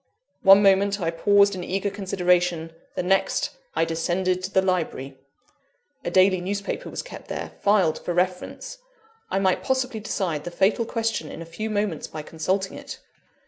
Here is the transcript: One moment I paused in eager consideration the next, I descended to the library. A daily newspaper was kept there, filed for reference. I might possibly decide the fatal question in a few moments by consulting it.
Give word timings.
One 0.41 0.63
moment 0.63 0.99
I 0.99 1.11
paused 1.11 1.53
in 1.53 1.63
eager 1.63 1.91
consideration 1.91 2.73
the 2.95 3.03
next, 3.03 3.51
I 3.75 3.85
descended 3.85 4.41
to 4.41 4.51
the 4.51 4.63
library. 4.63 5.15
A 6.03 6.09
daily 6.09 6.41
newspaper 6.41 6.89
was 6.89 7.03
kept 7.03 7.27
there, 7.27 7.51
filed 7.61 8.03
for 8.03 8.11
reference. 8.15 8.79
I 9.29 9.37
might 9.37 9.61
possibly 9.61 9.99
decide 9.99 10.43
the 10.43 10.49
fatal 10.49 10.85
question 10.85 11.29
in 11.31 11.43
a 11.43 11.45
few 11.45 11.69
moments 11.69 12.07
by 12.07 12.23
consulting 12.23 12.75
it. 12.79 12.99